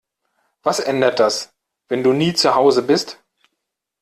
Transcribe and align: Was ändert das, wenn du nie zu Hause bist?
Was 0.63 0.79
ändert 0.79 1.19
das, 1.19 1.53
wenn 1.87 2.01
du 2.01 2.11
nie 2.11 2.33
zu 2.33 2.55
Hause 2.55 2.81
bist? 2.81 3.23